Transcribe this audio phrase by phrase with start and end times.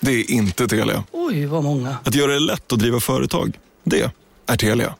[0.00, 1.04] Det är inte Telia.
[1.12, 1.96] Oj, vad många.
[2.04, 3.58] Att göra det lätt att driva företag.
[3.84, 4.10] Det
[4.46, 4.94] är Telia.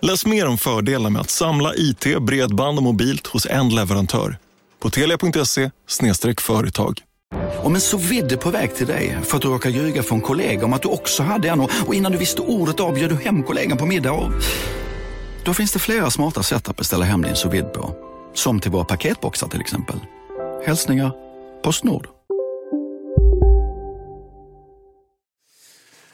[0.00, 4.38] Läs mer om fördelar med att samla IT, bredband och mobilt hos en leverantör.
[4.80, 5.70] På telia.se
[6.40, 7.00] företag.
[7.62, 10.64] Om en så vidde på väg till dig för att du råkar ljuga från kollega
[10.64, 13.78] om att du också hade en och innan du visste ordet av du hem kollegan
[13.78, 14.32] på middag och...
[15.44, 17.94] Då finns det flera smarta sätt att beställa hem din sous på.
[18.34, 19.96] Som till våra paketboxar till exempel.
[20.66, 21.12] Hälsningar
[21.62, 22.17] Postnord.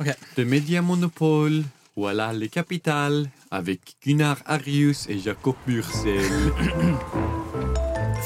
[0.01, 0.15] Okay.
[0.35, 1.65] De Media Monopol,
[1.97, 6.53] voilà le capital, avec Gunnar Arius et Jacob Bursel.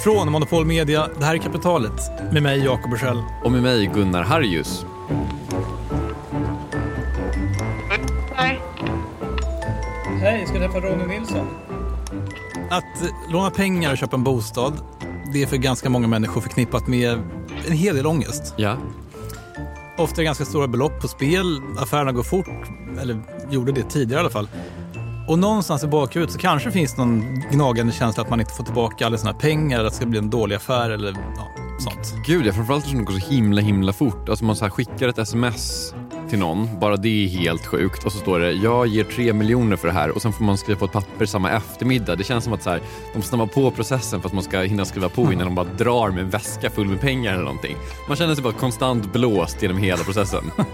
[0.04, 2.32] Från Monopol Media, det här är Kapitalet.
[2.32, 3.22] Med mig Jakob Bursell.
[3.44, 4.84] Och med mig Gunnar Harrius.
[8.34, 8.60] Hej.
[10.20, 11.46] Hej, ska träffa Ronny Nilsson.
[12.70, 14.80] Att låna pengar och köpa en bostad,
[15.32, 17.22] det är för ganska många människor förknippat med
[17.66, 18.54] en hel del ångest.
[18.56, 18.76] Ja.
[19.98, 22.48] Ofta är det ganska stora belopp på spel, affärerna går fort,
[23.00, 24.48] eller gjorde det tidigare i alla fall.
[25.28, 28.64] Och någonstans i bakhuvudet så kanske det finns någon gnagande känsla att man inte får
[28.64, 32.14] tillbaka alla sina pengar, att det ska bli en dålig affär eller ja, sånt.
[32.26, 34.28] Gud ja, framförallt eftersom det går så himla himla fort.
[34.28, 35.94] Alltså man så skickar ett sms
[36.28, 38.04] till någon, bara det är helt sjukt.
[38.04, 40.58] Och så står det “jag ger tre miljoner för det här” och sen får man
[40.58, 42.16] skriva på ett papper samma eftermiddag.
[42.16, 42.80] Det känns som att så här,
[43.14, 46.10] de snabbar på processen för att man ska hinna skriva på innan de bara drar
[46.10, 47.76] med en väska full med pengar eller någonting.
[48.08, 50.50] Man känner sig bara konstant blåst genom hela processen.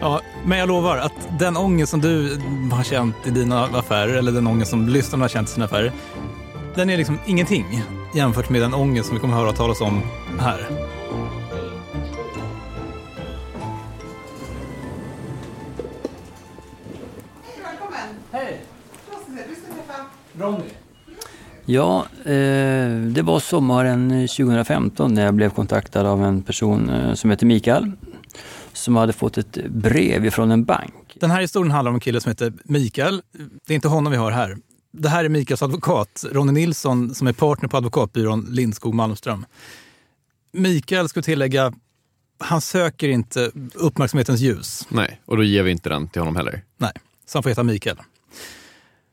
[0.00, 2.40] Ja, men jag lovar att den ångest som du
[2.72, 5.92] har känt i dina affärer, eller den ångest som lyssnarna har känt i sina affärer,
[6.74, 7.82] den är liksom ingenting
[8.14, 10.02] jämfört med den ångest som vi kommer att höra talas om
[10.38, 10.85] här.
[21.66, 27.30] Ja, eh, det var sommaren 2015 när jag blev kontaktad av en person eh, som
[27.30, 27.92] heter Mikael
[28.72, 31.16] som hade fått ett brev från en bank.
[31.20, 33.22] Den här historien handlar om en kille som heter Mikael.
[33.66, 34.56] Det är inte honom vi har här.
[34.92, 39.46] Det här är Mikaels advokat, Ronny Nilsson, som är partner på advokatbyrån Lindskog Malmström.
[40.52, 41.72] Mikael, ska tillägga,
[42.38, 44.86] han söker inte uppmärksamhetens ljus.
[44.88, 46.64] Nej, och då ger vi inte den till honom heller.
[46.76, 46.92] Nej,
[47.26, 47.96] så han får heta Mikael.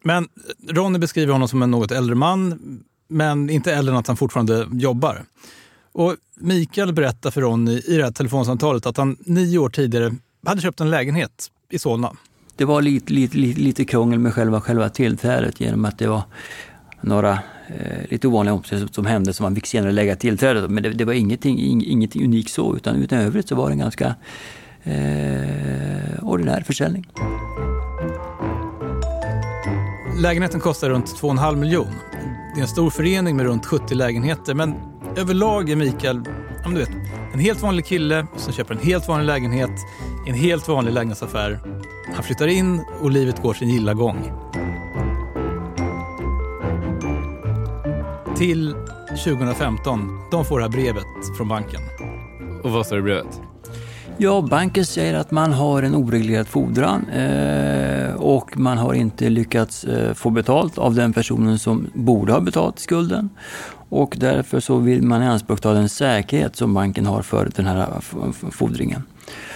[0.03, 0.27] Men
[0.69, 2.59] Ronny beskriver honom som en något äldre man,
[3.07, 5.25] men inte äldre än att han fortfarande jobbar.
[5.91, 10.15] Och Mikael berättar för Ronny i det här telefonsamtalet att han nio år tidigare
[10.45, 12.11] hade köpt en lägenhet i Solna.
[12.55, 16.21] Det var lite, lite, lite, lite krångel med själva, själva tillträdet genom att det var
[17.01, 17.31] några
[17.67, 20.71] eh, lite ovanliga omständigheter som hände som man fick senare lägga tillträdet.
[20.71, 23.73] Men det, det var ingenting, ing, ingenting unikt så, utan utan övrigt så var det
[23.73, 24.15] en ganska
[24.83, 27.07] eh, ordinär försäljning.
[30.17, 31.87] Lägenheten kostar runt 2,5 miljon.
[32.53, 34.75] Det är en stor förening med runt 70 lägenheter, men
[35.15, 36.23] överlag är Mikael
[36.63, 36.89] ja, du vet,
[37.33, 39.71] en helt vanlig kille som köper en helt vanlig lägenhet
[40.27, 41.59] i en helt vanlig lägenhetsaffär.
[42.13, 44.31] Han flyttar in och livet går sin gilla gång.
[48.37, 48.75] Till
[49.25, 50.19] 2015.
[50.31, 51.81] De får det här brevet från banken.
[52.63, 53.41] Och vad står det i brevet?
[54.17, 57.82] Ja, banken säger att man har en oreglerad fordran eh,
[58.23, 62.79] och man har inte lyckats eh, få betalt av den personen som borde ha betalt
[62.79, 63.29] skulden.
[63.89, 67.65] Och därför så vill man i anspråk ta den säkerhet som banken har för den
[67.65, 68.01] här
[68.51, 69.03] fordringen.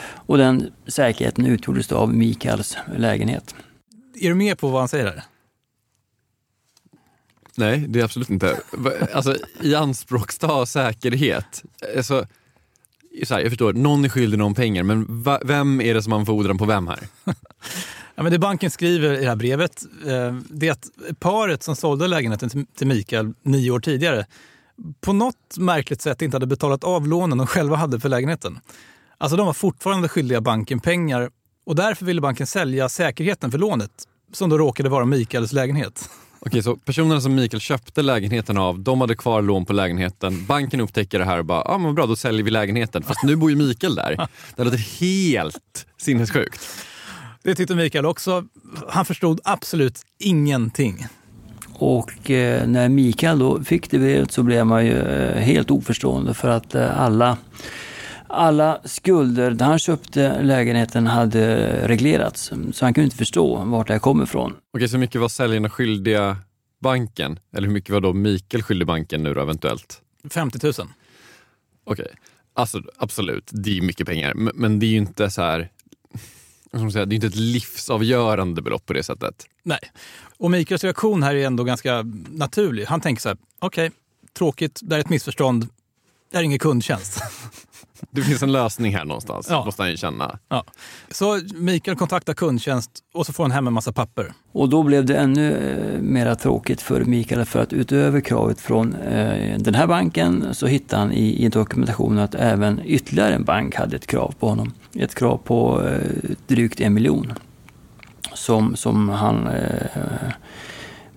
[0.10, 3.56] Och den säkerheten utgjordes av Mikaels lägenhet.
[4.22, 5.24] Är du med på vad han säger här?
[7.56, 8.60] Nej, det är absolut inte.
[9.14, 11.64] Alltså, i anspråksta säkerhet.
[11.98, 12.26] Alltså,
[13.24, 16.20] så här, jag förstår, någon är skyldig någon pengar, men vem är det som har
[16.20, 17.00] en fordran på vem här?
[18.18, 21.76] ja, men det banken skriver i det här brevet, eh, det är att paret som
[21.76, 24.26] sålde lägenheten till Mikael nio år tidigare
[25.02, 28.60] på något märkligt sätt inte hade betalat av lånen de själva hade för lägenheten.
[29.18, 31.30] Alltså de var fortfarande skyldiga banken pengar
[31.66, 33.92] och därför ville banken sälja säkerheten för lånet,
[34.34, 36.10] som då råkade vara Mikaels lägenhet.
[36.40, 40.46] Okej, så personerna som Mikael köpte lägenheten av, de hade kvar lån på lägenheten.
[40.46, 43.04] Banken upptäcker det här och bara, ja ah, men bra då säljer vi lägenheten.
[43.04, 44.28] Fast nu bor ju Mikael där.
[44.56, 46.62] Det låter helt sinnessjukt.
[47.48, 48.46] Det tyckte Mikael också.
[48.88, 51.06] Han förstod absolut ingenting.
[51.74, 56.34] Och eh, när Mikael då fick det brevet så blev man ju eh, helt oförstående
[56.34, 57.38] för att eh, alla
[58.28, 62.52] alla skulder där han köpte lägenheten hade reglerats.
[62.74, 64.54] Så han kunde inte förstå vart det här kommer ifrån.
[64.74, 66.38] Okej, så mycket var säljarna skyldiga
[66.82, 67.40] banken?
[67.54, 70.02] Eller hur mycket var då Mikael skyldig banken nu då eventuellt?
[70.30, 70.74] 50 000.
[71.84, 72.08] Okej,
[72.54, 74.34] alltså absolut, det är mycket pengar.
[74.34, 75.70] Men, men det är ju inte så här...
[76.72, 79.46] man säga, Det är inte ett livsavgörande belopp på det sättet.
[79.64, 79.80] Nej.
[80.38, 82.86] Och Mikaels reaktion här är ändå ganska naturlig.
[82.86, 83.92] Han tänker så här, okej,
[84.38, 85.68] tråkigt, det är ett missförstånd,
[86.32, 87.22] det är ingen kundtjänst.
[88.12, 89.66] Det finns en lösning här någonstans, Ja.
[89.66, 90.40] måste han ju känna.
[90.50, 90.64] Ja.
[91.12, 94.34] Så Mikael kontaktar kundtjänst och så får han hem en massa papper.
[94.52, 98.94] Och då blev det ännu eh, mera tråkigt för Mikael för att utöver kravet från
[98.96, 103.76] eh, den här banken så hittade han i, i dokumentationen att även ytterligare en bank
[103.76, 104.74] hade ett krav på honom.
[105.00, 107.34] Ett krav på eh, drygt en miljon.
[108.34, 110.32] Som, som han eh,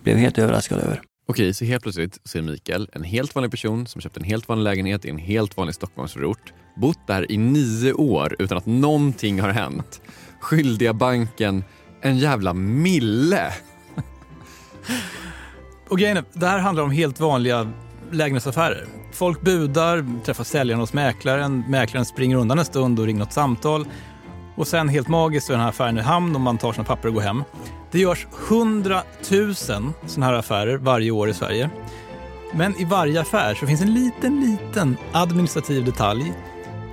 [0.02, 1.02] blev helt överraskad över.
[1.26, 4.64] Okej, så helt plötsligt ser Mikael en helt vanlig person som köpt en helt vanlig
[4.64, 9.48] lägenhet i en helt vanlig Stockholmsförort, bott där i nio år utan att någonting har
[9.48, 10.00] hänt,
[10.40, 11.64] skyldiga banken
[12.00, 13.52] en jävla mille.
[15.88, 17.72] Och grejen är, det här handlar om helt vanliga
[18.12, 18.86] lägenhetsaffärer.
[19.12, 23.86] Folk budar, träffar säljaren hos mäklaren, mäklaren springer undan en stund och ringer något samtal.
[24.56, 26.84] Och sen helt magiskt så är den här affären i hamn och man tar sina
[26.84, 27.44] papper och går hem.
[27.90, 29.92] Det görs 100 000 sådana
[30.26, 31.70] här affärer varje år i Sverige.
[32.54, 36.32] Men i varje affär så finns en liten, liten administrativ detalj.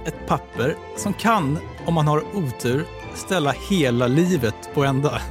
[0.06, 2.86] Ett papper som kan, om man har otur,
[3.16, 5.22] ställa hela livet på ända.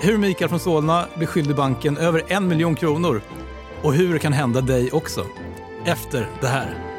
[0.00, 3.22] Hur Mikael från Solna blir skyldig banken över en miljon kronor
[3.82, 5.26] och hur det kan hända dig också.
[5.86, 6.92] Efter det här.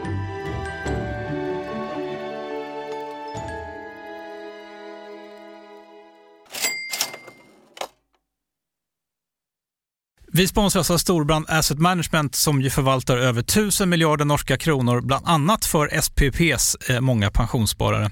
[10.36, 15.28] Vi sponsras av Storbrand Asset Management som ju förvaltar över 1000 miljarder norska kronor, bland
[15.28, 18.12] annat för SPPs eh, många pensionssparare.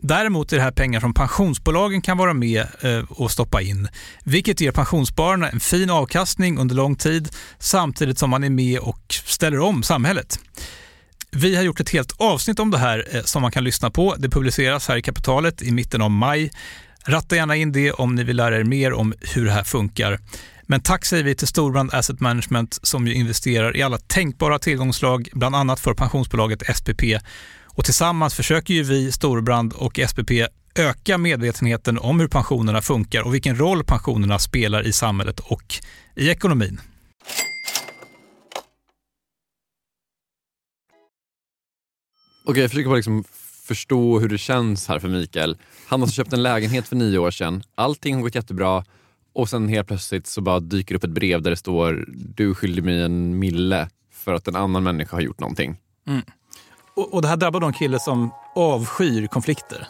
[0.00, 3.88] Däremot är det här pengar som pensionsbolagen kan vara med eh, och stoppa in,
[4.24, 7.28] vilket ger pensionsspararna en fin avkastning under lång tid
[7.58, 10.40] samtidigt som man är med och ställer om samhället.
[11.30, 14.14] Vi har gjort ett helt avsnitt om det här eh, som man kan lyssna på.
[14.18, 16.50] Det publiceras här i Kapitalet i mitten av maj.
[17.06, 20.18] Ratta gärna in det om ni vill lära er mer om hur det här funkar.
[20.62, 25.28] Men tack säger vi till Storbrand Asset Management som ju investerar i alla tänkbara tillgångslag,
[25.32, 27.02] bland annat för pensionsbolaget SPP.
[27.78, 30.30] Och tillsammans försöker ju vi, Storbrand och SPP,
[30.74, 35.74] öka medvetenheten om hur pensionerna funkar och vilken roll pensionerna spelar i samhället och
[36.16, 36.80] i ekonomin.
[42.44, 43.24] Okej, jag försöker bara liksom
[43.66, 45.56] förstå hur det känns här för Mikael.
[45.86, 47.62] Han har alltså köpt en lägenhet för nio år sedan.
[47.74, 48.84] Allting har gått jättebra
[49.32, 52.84] och sen helt plötsligt så bara dyker upp ett brev där det står du skyldig
[52.84, 55.76] mig en mille för att en annan människa har gjort någonting.
[56.98, 59.88] Och, och det här drabbar då en kille som avskyr konflikter.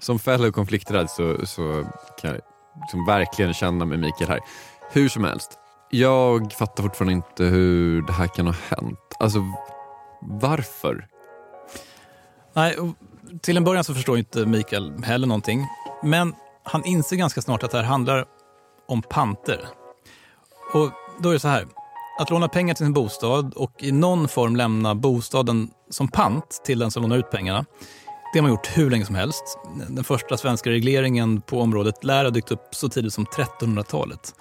[0.00, 1.84] Som fellow konflikträdd så, så
[2.20, 2.40] kan jag
[2.80, 4.40] liksom verkligen känna med Mikael här.
[4.92, 5.58] Hur som helst,
[5.90, 9.16] jag fattar fortfarande inte hur det här kan ha hänt.
[9.18, 9.44] Alltså,
[10.20, 11.06] varför?
[12.52, 12.76] Nej,
[13.42, 15.66] till en början så förstår inte Mikael heller någonting.
[16.02, 18.24] Men han inser ganska snart att det här handlar
[18.88, 19.68] om panter.
[20.72, 21.66] Och då är det så här,
[22.18, 26.78] att låna pengar till sin bostad och i någon form lämna bostaden som pant till
[26.78, 27.64] den som lånar ut pengarna.
[28.32, 29.58] Det har man gjort hur länge som helst.
[29.88, 34.34] Den första svenska regleringen på området lär ha dykt upp så tidigt som 1300-talet.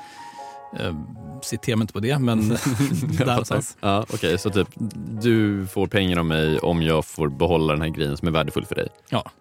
[0.79, 0.95] Eh,
[1.41, 2.49] citera mig inte på det, men
[3.17, 3.77] där någonstans.
[3.81, 4.67] Ja, Okej, så typ
[5.21, 8.65] du får pengar av mig om jag får behålla den här grejen som är värdefull
[8.65, 8.87] för dig.
[9.09, 9.31] Ja.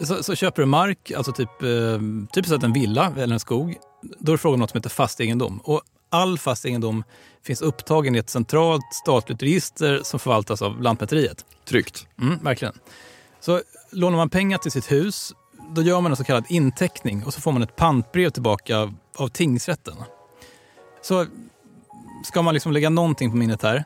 [0.00, 2.00] Så, så köper du mark, alltså typ, eh,
[2.32, 3.76] typ sett en villa eller en skog.
[4.18, 5.60] Då är det frågan om något som heter fast egendom.
[5.64, 7.04] Och all fast egendom
[7.42, 11.44] finns upptagen i ett centralt statligt register som förvaltas av Lantmäteriet.
[11.64, 12.06] Tryggt.
[12.20, 12.74] Mm, verkligen.
[13.40, 15.34] Så lånar man pengar till sitt hus
[15.70, 19.28] då gör man en så kallad inteckning och så får man ett pantbrev tillbaka av,
[19.28, 19.94] tingsrätten.
[21.02, 21.26] Så
[22.24, 23.84] ska man liksom lägga någonting på minnet här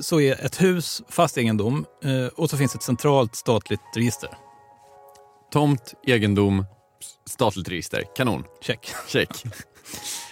[0.00, 4.30] så är ett hus fast egendom eh, och så finns ett centralt statligt register.
[5.52, 6.64] Tomt, egendom,
[7.26, 8.04] statligt register.
[8.16, 8.44] Kanon.
[8.60, 8.94] Check.
[9.08, 9.44] Check.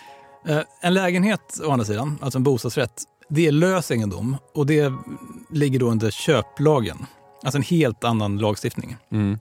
[0.48, 4.92] Eh, En lägenhet å andra sidan, alltså en bostadsrätt, det är lös egendom och det
[5.50, 7.06] ligger då under köplagen.
[7.44, 8.96] Alltså en helt annan lagstiftning.
[9.12, 9.38] Mm.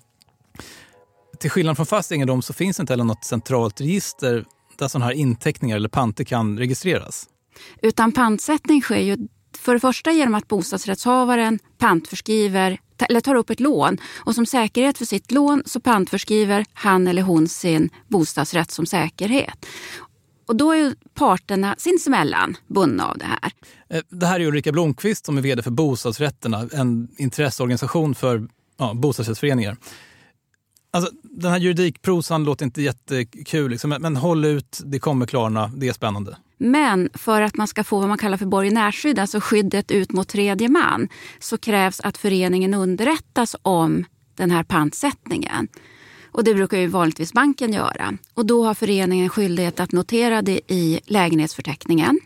[1.40, 4.46] Till skillnad från fast egendom så finns inte heller något centralt register
[4.78, 7.26] där sådana här inteckningar eller panter kan registreras.
[7.82, 9.18] Utan pantsättning sker ju
[9.58, 12.80] för det första genom att bostadsrättshavaren pantförskriver
[13.10, 17.22] eller tar upp ett lån och som säkerhet för sitt lån så pantförskriver han eller
[17.22, 19.66] hon sin bostadsrätt som säkerhet.
[20.52, 23.52] Och då är ju parterna sinsemellan bundna av det här.
[23.90, 28.94] Eh, Det här är Ulrika Blomqvist som är vd för Bostadsrätterna, en intresseorganisation för ja,
[28.94, 29.78] bostadsrättsföreningar.
[30.94, 35.72] Alltså, den här juridikprosan låter inte jättekul, liksom, men- men håll ut, det kommer klarna,
[35.76, 36.38] det är spännande.
[36.58, 40.28] Men för att man ska få vad man kallar för borgenärsskydd, alltså skyddet ut mot
[40.28, 41.08] tredje man,
[41.40, 44.06] så krävs att föreningen underrättas om
[44.36, 45.68] den här pantsättningen.
[46.32, 48.18] Och det brukar ju vanligtvis banken göra.
[48.34, 52.20] Och då har föreningen skyldighet att notera det i lägenhetsförteckningen.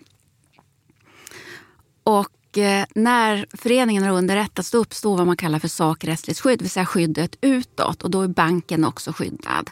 [2.04, 6.64] Och eh, när föreningen har underrättats då uppstår vad man kallar för sakrättsligt skydd, det
[6.64, 8.04] vill säga skyddet utåt.
[8.04, 9.70] Och då är banken också skyddad.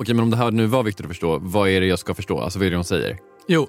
[0.00, 2.14] Okej, men om det här nu var viktigt att förstå, vad är det jag ska
[2.14, 2.40] förstå?
[2.40, 3.18] Alltså vad är det hon säger?
[3.48, 3.68] Jo,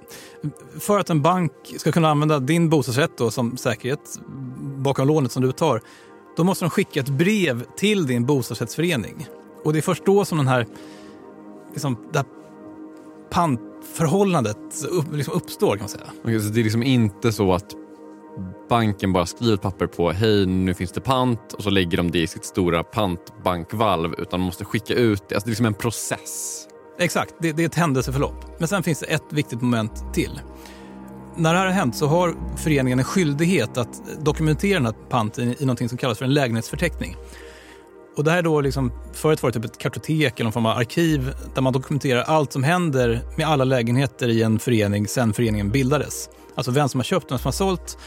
[0.80, 4.20] för att en bank ska kunna använda din bostadsrätt då som säkerhet
[4.78, 5.82] bakom lånet som du tar,
[6.38, 9.28] då måste de skicka ett brev till din bostadsrättsförening.
[9.64, 10.66] Och det är först då som den här,
[11.72, 12.28] liksom, det här
[13.30, 14.58] pantförhållandet
[14.90, 16.04] upp, liksom uppstår kan man säga.
[16.24, 17.76] Okej, så det är liksom inte så att
[18.70, 22.12] banken bara skriver ett papper på hej nu finns det pant och så lägger de
[22.12, 25.36] det i sitt stora pantbankvalv utan de måste skicka ut det.
[25.36, 26.66] Alltså det är liksom en process.
[27.00, 28.60] Exakt, det, det är ett händelseförlopp.
[28.60, 30.42] Men sen finns det ett viktigt moment till.
[31.36, 35.56] När det här har hänt så har föreningen en skyldighet att dokumentera den här panten
[35.60, 37.16] i något som kallas för en lägenhetsförteckning.
[38.20, 40.66] Och det här är då liksom, förut var det typ ett kartotek eller någon form
[40.66, 45.34] av arkiv där man dokumenterar allt som händer med alla lägenheter i en förening sedan
[45.34, 46.30] föreningen bildades.
[46.56, 47.98] Alltså vem som har köpt, vem som har sålt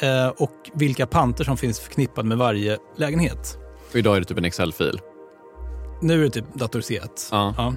[0.00, 3.58] eh, och vilka panter som finns förknippade med varje lägenhet.
[3.90, 5.00] Och idag är det typ en Excel-fil.
[6.02, 7.28] Nu är det typ datoriserat.
[7.30, 7.54] Ja.
[7.56, 7.74] Ja.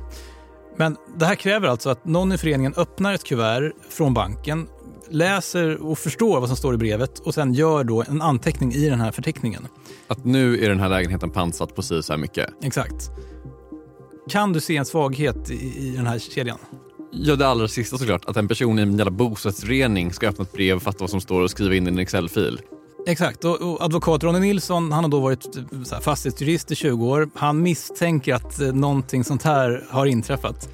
[0.77, 4.67] Men det här kräver alltså att någon i föreningen öppnar ett kuvert från banken,
[5.11, 8.89] läser och förstår vad som står i brevet och sen gör då en anteckning i
[8.89, 9.67] den här förteckningen.
[10.07, 12.49] Att nu är den här lägenheten pantsatt på si så här mycket.
[12.63, 13.09] Exakt.
[14.29, 16.57] Kan du se en svaghet i, i den här kedjan?
[17.11, 18.25] Ja, det allra sista såklart.
[18.25, 21.41] Att en person i en jävla bostadsrättsförening ska öppna ett brev, fatta vad som står
[21.41, 22.61] och skriva in i en Excel-fil.
[23.07, 23.45] Exakt.
[23.45, 25.43] Och, och advokat Ronny Nilsson han har då varit
[25.85, 27.29] så här, fastighetsjurist i 20 år.
[27.35, 30.69] Han misstänker att eh, någonting sånt här har inträffat.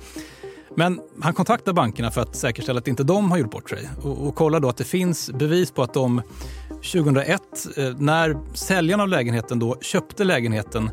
[0.77, 4.27] Men han kontaktar bankerna för att säkerställa att inte de har gjort bort sig och,
[4.27, 6.21] och kollar då att det finns bevis på att de
[6.69, 7.41] 2001,
[7.77, 10.89] eh, när säljaren av lägenheten då köpte lägenheten,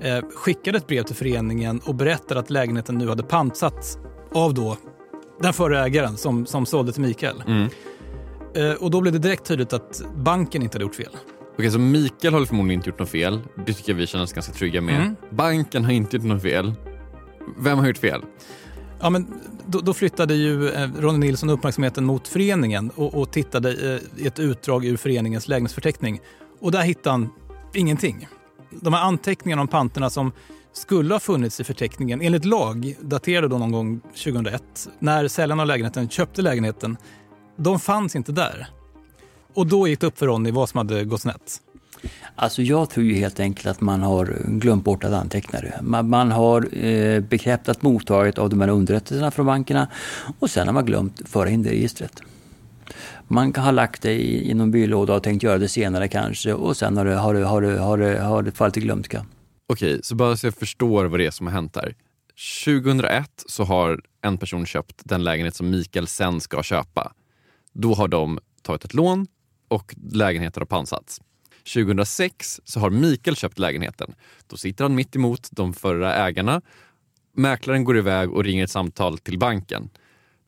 [0.00, 3.98] eh, skickade ett brev till föreningen och berättade att lägenheten nu hade pantsatts
[4.34, 4.76] av då
[5.40, 7.42] den förra ägaren som, som sålde till Mikael.
[7.46, 7.68] Mm.
[8.54, 11.16] Eh, och då blev det direkt tydligt att banken inte hade gjort fel.
[11.54, 13.40] Okej, så Mikael har förmodligen inte gjort något fel.
[13.66, 15.00] Det tycker jag vi känner oss ganska trygga med.
[15.00, 15.16] Mm.
[15.30, 16.74] Banken har inte gjort något fel.
[17.58, 18.22] Vem har gjort fel?
[19.00, 19.26] Ja, men
[19.66, 24.26] då, då flyttade ju eh, Ronny Nilsson uppmärksamheten mot föreningen och, och tittade eh, i
[24.26, 26.20] ett utdrag ur föreningens lägenhetsförteckning.
[26.60, 27.28] Och där hittade han
[27.74, 28.28] ingenting.
[28.70, 30.32] De här anteckningarna om panterna som
[30.72, 34.62] skulle ha funnits i förteckningen enligt lag, daterade då någon gång 2001,
[34.98, 36.96] när säljaren av lägenheten köpte lägenheten,
[37.56, 38.68] de fanns inte där.
[39.54, 41.60] Och då gick det upp för Ronny vad som hade gått snett.
[42.34, 45.78] Alltså jag tror ju helt enkelt att man har glömt bort att anteckna det.
[45.82, 49.88] Man, man har eh, bekräftat mottaget av de här underrättelserna från bankerna
[50.38, 52.22] och sen har man glömt föra in det i registret.
[53.28, 56.52] Man kan ha lagt det i, i någon byrålåda och tänkt göra det senare kanske
[56.52, 59.26] och sen har det, har det, har det, har det, har det fallit i glömska.
[59.72, 61.94] Okej, så bara så jag förstår vad det är som har hänt här.
[62.64, 67.12] 2001 så har en person köpt den lägenhet som Mikael sen ska köpa.
[67.72, 69.26] Då har de tagit ett lån
[69.68, 71.20] och lägenheten har pansats.
[71.74, 74.14] 2006 så har Mikael köpt lägenheten.
[74.46, 76.62] Då sitter han mitt emot de förra ägarna.
[77.34, 79.90] Mäklaren går iväg och ringer ett samtal till banken.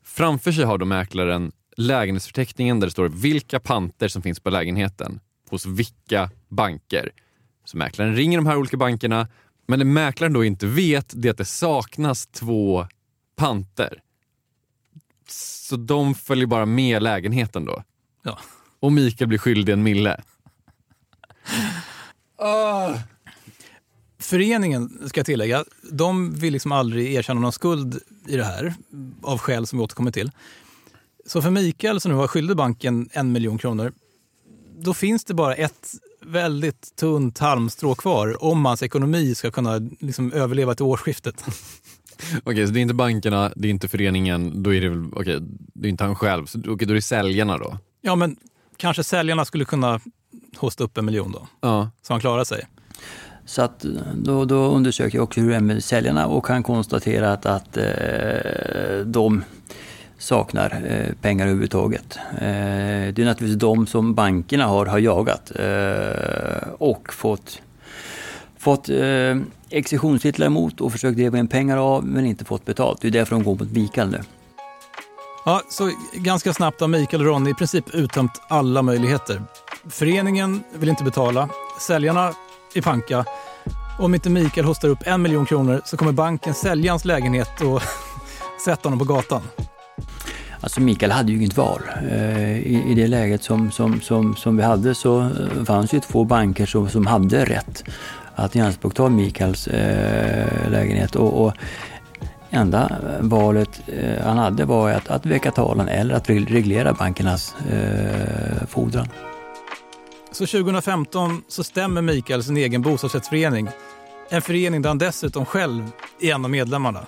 [0.03, 5.19] Framför sig har då mäklaren lägenhetsförteckningen där det står vilka panter som finns på lägenheten
[5.49, 7.11] hos vilka banker.
[7.65, 9.27] Så mäklaren ringer de här olika bankerna,
[9.67, 12.87] men det mäklaren då inte vet det är att det saknas två
[13.35, 14.01] panter.
[15.27, 17.83] Så de följer bara med lägenheten då.
[18.23, 18.39] Ja.
[18.79, 20.21] Och Mikael blir skyldig en mille.
[24.19, 28.73] Föreningen, ska jag tillägga, de vill liksom aldrig erkänna någon skuld i det här
[29.21, 30.31] av skäl som vi återkommer till.
[31.25, 33.93] Så för Mikael som nu har skyldig banken en miljon kronor,
[34.79, 35.91] då finns det bara ett
[36.25, 41.45] väldigt tunt halmstrå kvar om hans ekonomi ska kunna liksom överleva till årsskiftet.
[42.43, 45.39] Okej, så det är inte bankerna, det är inte föreningen, då är det väl, okej,
[45.73, 47.77] det är inte han själv, så, okej, då är det säljarna då?
[48.01, 48.37] Ja, men
[48.77, 49.99] kanske säljarna skulle kunna
[50.57, 51.89] hosta upp en miljon då, Ja.
[52.01, 52.65] så han klarar sig.
[53.45, 57.33] Så att då, då undersöker jag också hur det är med säljarna och kan konstatera
[57.33, 59.43] att, att eh, de
[60.17, 62.17] saknar eh, pengar överhuvudtaget.
[62.33, 62.39] Eh,
[63.13, 67.61] det är naturligtvis de som bankerna har, har jagat eh, och fått,
[68.57, 69.37] fått eh,
[69.69, 73.01] exekutionstitlar emot och försökt driva in pengar av men inte fått betalt.
[73.01, 74.21] Det är därför de går mot Mikael nu.
[75.45, 79.41] Ja, så ganska snabbt har Mikael och Ronny i princip uttömt alla möjligheter.
[79.89, 82.33] Föreningen vill inte betala, säljarna
[82.75, 83.25] är panka.
[83.99, 87.81] Om inte Mikael hostar upp en miljon kronor så kommer banken sälja hans lägenhet och
[88.65, 89.41] sätta honom på gatan.
[90.59, 91.81] Alltså Mikael hade ju inget val.
[92.09, 95.99] Eh, I, I det läget som, som, som, som vi hade så eh, fanns ju
[95.99, 97.83] två banker som, som hade rätt
[98.35, 101.15] att ianspråkta Mikaels eh, lägenhet.
[101.15, 101.53] Och, och
[102.49, 108.67] enda valet eh, han hade var att, att väcka talan eller att reglera bankernas eh,
[108.67, 109.07] fordran.
[110.31, 113.69] Så 2015 så stämmer Mikael sin egen bostadsrättsförening.
[114.29, 117.07] En förening där han dessutom själv är en av medlemmarna.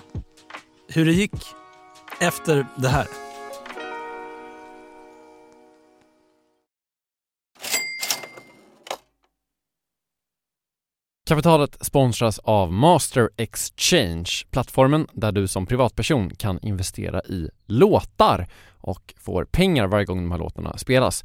[0.88, 1.32] Hur det gick
[2.20, 3.06] efter det här.
[11.28, 18.46] Kapitalet sponsras av Master Exchange, plattformen där du som privatperson kan investera i låtar
[18.80, 21.24] och får pengar varje gång de här låtarna spelas.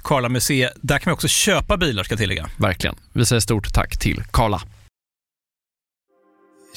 [0.00, 0.72] Karla Museet.
[0.80, 2.48] Där kan man också köpa bilar ska jag tillägga.
[2.56, 2.96] Verkligen.
[3.12, 4.60] Vi säger stort tack till Karla.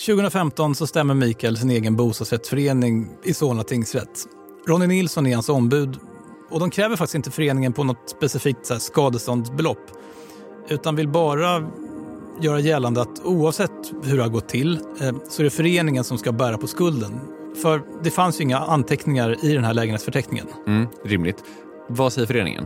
[0.06, 4.26] 2015 så stämmer Mikael sin egen bostadsrättsförening i Solna tingsrätt.
[4.68, 5.98] Ronny Nilsson är hans ombud
[6.50, 9.92] och de kräver faktiskt inte föreningen på något specifikt så här, skadeståndsbelopp
[10.70, 11.72] utan vill bara
[12.42, 13.72] göra gällande att oavsett
[14.04, 17.20] hur det har gått till eh, så är det föreningen som ska bära på skulden.
[17.62, 20.48] För det fanns ju inga anteckningar i den här lägenhetsförteckningen.
[20.68, 21.44] Mm, rimligt.
[21.90, 22.66] Vad säger föreningen?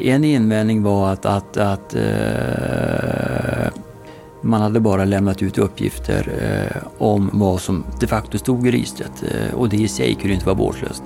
[0.00, 2.02] En invändning var att, att, att eh,
[4.40, 9.22] man hade bara lämnat ut uppgifter eh, om vad som de facto stod i registret
[9.22, 11.02] eh, och det i sig kunde inte vara vårdslöst.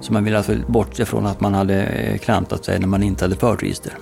[0.00, 3.24] Så man ville alltså bortse från att man hade eh, klantat sig när man inte
[3.24, 3.92] hade fört register.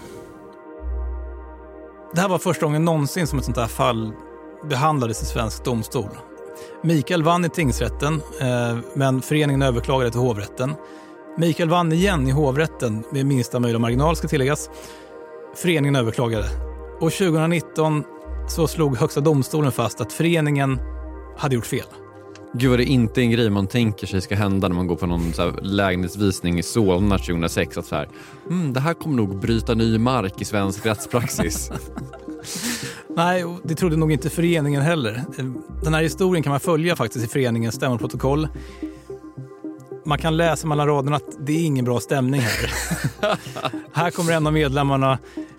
[2.14, 4.12] Det här var första gången någonsin som ett sånt här fall
[4.68, 6.10] behandlades i svensk domstol.
[6.82, 10.74] Mikael vann i tingsrätten, eh, men föreningen överklagade till hovrätten.
[11.38, 14.70] Mikael vann igen i hovrätten med minsta möjliga marginal ska tilläggas.
[15.56, 16.44] Föreningen överklagade.
[17.00, 18.04] Och 2019
[18.48, 20.80] så slog Högsta domstolen fast att föreningen
[21.36, 21.86] hade gjort fel.
[22.54, 24.96] Gud vad det inte är en grej man tänker sig ska hända när man går
[24.96, 27.78] på någon så lägenhetsvisning i Solna 2006.
[27.78, 28.08] Att så här,
[28.50, 31.70] mm, det här kommer nog bryta ny mark i svensk rättspraxis.
[33.16, 35.24] Nej, det trodde nog inte föreningen heller.
[35.82, 38.48] Den här historien kan man följa faktiskt i föreningens stämmoprotokoll.
[40.08, 42.70] Man kan läsa mellan raderna att det är ingen bra stämning här.
[43.92, 45.18] här kommer en av medlemmarna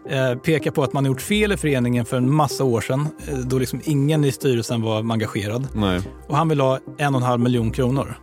[0.10, 3.38] eh, peka på att man gjort fel i föreningen för en massa år sedan, eh,
[3.38, 5.68] då liksom ingen i styrelsen var engagerad.
[5.74, 6.02] Nej.
[6.28, 8.16] Och han vill ha en och en halv miljon kronor.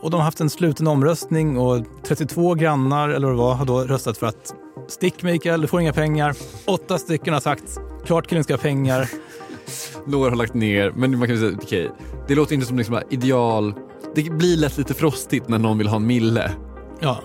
[0.00, 3.64] Och de har haft en sluten omröstning och 32 grannar, eller vad det var, har
[3.64, 4.54] då röstat för att
[4.88, 6.36] stick Mikael, du får inga pengar.
[6.64, 9.08] Åtta stycken har sagt klart killen ska ha pengar.
[10.06, 11.96] Några har lagt ner, men man kan säga okej, okay,
[12.28, 13.74] det låter inte som liksom ideal.
[14.14, 16.52] Det blir lätt lite frostigt när någon vill ha en mille.
[17.00, 17.20] Ja.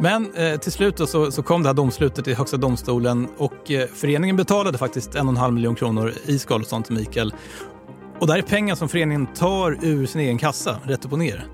[0.00, 3.88] Men eh, till slut så, så, kom det här domslutet i Högsta domstolen och eh,
[3.94, 7.34] föreningen betalade faktiskt en och en halv miljon kronor i skadestånd till Mikael.
[8.20, 11.18] Och det här är pengar som föreningen tar ur sin egen kassa, rätt upp och
[11.18, 11.46] ner.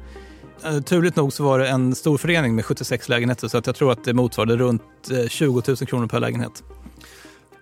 [0.65, 3.77] Eh, turligt nog så var det en stor förening med 76 lägenheter så att jag
[3.77, 6.63] tror att det motsvarade runt eh, 20 000 kronor per lägenhet.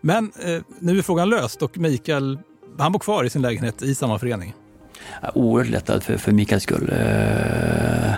[0.00, 2.38] Men eh, nu är frågan löst och Mikael
[2.78, 4.54] han bor kvar i sin lägenhet i samma förening.
[5.34, 6.92] Oerhört lättad för, för Mikaels skull.
[6.92, 8.14] Eh,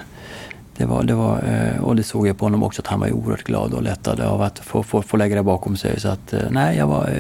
[0.76, 3.12] det var, det var, eh, och det såg jag på honom också att han var
[3.12, 6.00] oerhört glad och lättad av att få, få, få lägga det bakom sig.
[6.00, 7.10] Så att, eh, nej, jag var,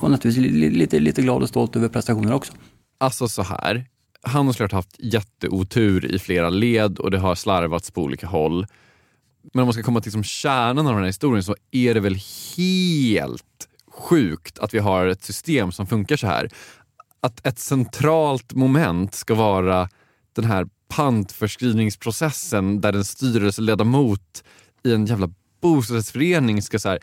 [0.00, 2.52] var naturligtvis lite, lite glad och stolt över prestationen också.
[3.00, 3.86] Alltså så här,
[4.22, 8.66] han har såklart haft jätteotur i flera led och det har slarvats på olika håll.
[9.52, 12.00] Men om man ska komma till liksom kärnan av den här historien så är det
[12.00, 12.18] väl
[12.56, 16.50] helt sjukt att vi har ett system som funkar så här.
[17.20, 19.88] Att ett centralt moment ska vara
[20.32, 24.44] den här pantförskrivningsprocessen där en styrelseledamot
[24.84, 26.98] i en jävla bostadsrättsförening ska så här,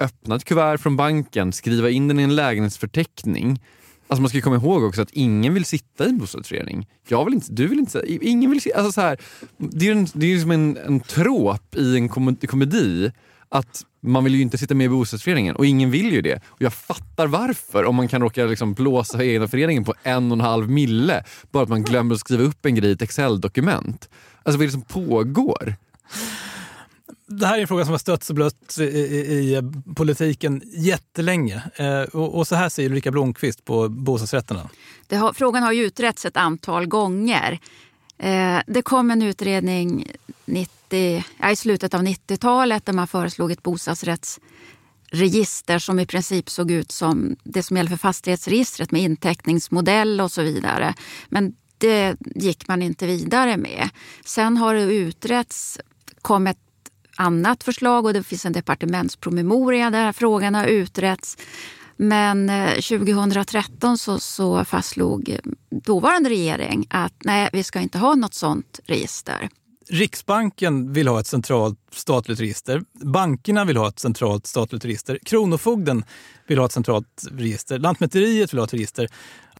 [0.00, 3.60] öppna ett kuvert från banken, skriva in den i en lägenhetsförteckning.
[4.06, 6.88] Alltså man ska komma ihåg också att ingen vill sitta i en bostadsrättsförening.
[7.08, 8.78] Jag vill inte, du vill inte, ingen vill sitta.
[8.78, 9.18] Alltså så här,
[9.56, 13.12] det är, ju det är som en, en trop i en komedi
[13.50, 16.42] att man vill ju inte sitta med i bostadsföreningen och ingen vill ju det.
[16.46, 20.36] Och jag fattar varför om man kan råka liksom blåsa egna föreningen på en och
[20.36, 24.08] en halv mille bara att man glömmer att skriva upp en grej i ett Excel-dokument.
[24.42, 25.76] Alltså vad är det som pågår?
[27.26, 29.62] Det här är en fråga som har stötts och blött i, i, i
[29.96, 31.62] politiken jättelänge.
[31.76, 34.70] Eh, och, och, så här säger Ulrika Blomqvist på bostadsrätterna.
[35.10, 37.60] Har, frågan har ju utretts ett antal gånger.
[38.22, 40.12] Eh, det kom en utredning
[40.44, 46.70] 90, ja, i slutet av 90-talet där man föreslog ett bostadsrättsregister som i princip såg
[46.70, 50.94] ut som det som gäller för fastighetsregistret med inteckningsmodell och så vidare.
[51.28, 53.88] Men det gick man inte vidare med.
[54.24, 55.80] Sen har det utretts,
[56.22, 56.58] kom ett
[57.16, 61.36] annat förslag och det finns en departementspromemoria där frågan har utretts.
[62.02, 65.38] Men eh, 2013 så, så fastslog eh,
[65.84, 69.48] dåvarande regering att nej, vi ska inte ha något sånt register.
[69.88, 72.82] Riksbanken vill ha ett centralt statligt register.
[72.92, 75.18] Bankerna vill ha ett centralt statligt register.
[75.24, 76.04] Kronofogden
[76.46, 77.78] vill ha ett centralt register.
[77.78, 79.08] Lantmäteriet vill ha ett register.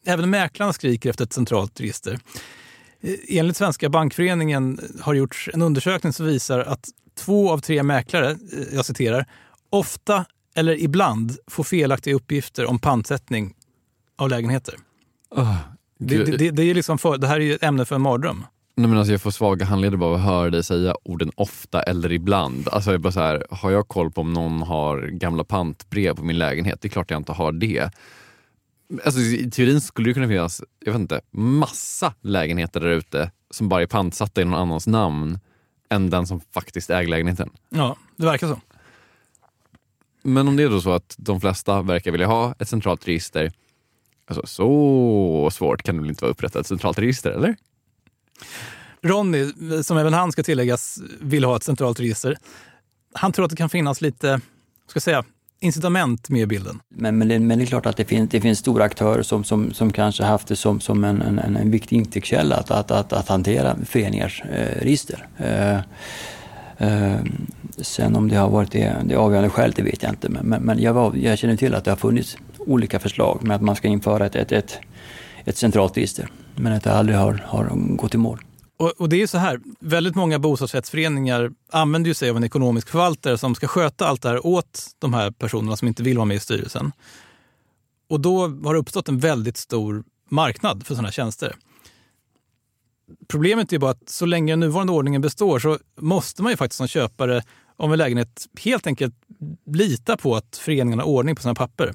[0.05, 2.19] Även mäklarna skriker efter ett centralt register.
[3.01, 8.39] Eh, enligt Svenska bankföreningen har gjorts en undersökning som visar att två av tre mäklare,
[8.73, 9.27] jag citerar,
[9.71, 13.55] ofta eller ibland får felaktiga uppgifter om pantsättning
[14.17, 14.75] av lägenheter.
[15.31, 15.57] Oh,
[15.99, 18.45] det, det, det, är liksom för, det här är ett ämne för en mardröm.
[18.77, 21.83] Nej, men alltså jag får svaga handleder bara av att höra dig säga orden ofta
[21.83, 22.69] eller ibland.
[22.69, 26.25] Alltså jag bara så här, har jag koll på om någon har gamla pantbrev på
[26.25, 26.79] min lägenhet?
[26.81, 27.91] Det är klart jag inte har det.
[29.05, 33.69] Alltså, I teorin skulle det kunna finnas jag vet inte, massa lägenheter där ute som
[33.69, 35.39] bara är pantsatta i någon annans namn
[35.91, 37.51] än den som faktiskt äger lägenheten.
[37.69, 38.61] Ja, det verkar så.
[40.23, 43.53] Men om det är då så att de flesta verkar vilja ha ett centralt register,
[44.27, 47.57] alltså, så svårt kan det väl inte vara att upprätta ett centralt register, eller?
[49.03, 49.53] Ronny,
[49.83, 52.37] som även han ska tilläggas, vill ha ett centralt register.
[53.15, 54.41] Han tror att det kan finnas lite,
[54.87, 55.25] ska säga,
[55.61, 56.81] incitament med i bilden.
[56.89, 59.45] Men, men, det, men det är klart att det finns, det finns stora aktörer som,
[59.45, 63.13] som, som kanske haft det som, som en, en, en viktig intäktskälla att, att, att,
[63.13, 65.29] att hantera föreningars eh, register.
[65.37, 65.81] Eh,
[66.81, 67.47] Ehm,
[67.79, 70.29] sen om det har varit det, det avgörande skälet, det vet jag inte.
[70.29, 73.57] Men, men, men jag, var, jag känner till att det har funnits olika förslag med
[73.57, 74.79] att man ska införa ett, ett, ett,
[75.45, 76.29] ett centralt register.
[76.57, 78.41] Men att det aldrig har, har gått i mål.
[78.77, 82.89] Och, och, det är så här, väldigt många bostadsrättsföreningar använder ju sig av en ekonomisk
[82.89, 86.25] förvaltare som ska sköta allt det här åt de här personerna som inte vill vara
[86.25, 86.93] med i styrelsen.
[88.09, 91.57] Och då har det uppstått en väldigt stor marknad för sådana tjänster.
[93.29, 96.79] Problemet är bara att så länge den nuvarande ordningen består så måste man ju faktiskt
[96.79, 97.43] som köpare
[97.77, 99.15] av en lägenhet helt enkelt
[99.67, 101.95] lita på att föreningen har ordning på sina papper.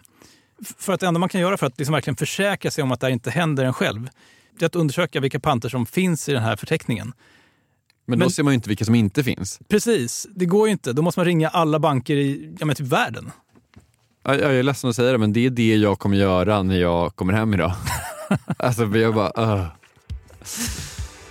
[0.77, 2.99] För att det enda man kan göra för att liksom verkligen försäkra sig om att
[2.99, 4.09] det här inte händer en själv,
[4.59, 7.13] det är att undersöka vilka panter som finns i den här förteckningen.
[8.05, 9.59] Men, Men då ser man ju inte vilka som inte finns.
[9.67, 10.93] Precis, det går ju inte.
[10.93, 13.31] Då måste man ringa alla banker i ja, men typ världen.
[14.23, 16.79] Jag, jag är ledsen att säga det, men det är det jag kommer göra när
[16.79, 17.73] jag kommer hem idag.
[18.57, 19.61] alltså, jag bara...
[19.61, 19.67] Uh.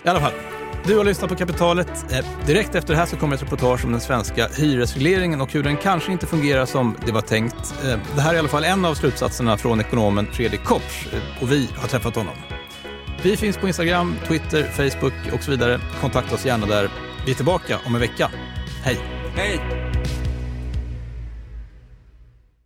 [0.04, 0.32] I alla fall,
[0.86, 2.12] du har lyssnat på Kapitalet.
[2.12, 5.62] Eh, direkt efter det här så kommer ett reportage om den svenska hyresregleringen och hur
[5.62, 7.74] den kanske inte fungerar som det var tänkt.
[7.84, 11.42] Eh, det här är i alla fall en av slutsatserna från ekonomen Fredrik Kopsch eh,
[11.42, 12.34] och vi har träffat honom.
[13.22, 15.80] Vi finns på Instagram, Twitter, Facebook och så vidare.
[16.00, 16.90] Kontakta oss gärna där.
[17.26, 18.30] Vi är tillbaka om en vecka.
[18.82, 18.98] Hej!
[19.36, 19.60] Hej!